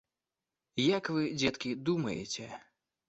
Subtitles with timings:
[0.97, 2.49] Як вы, дзеткі, думаеце?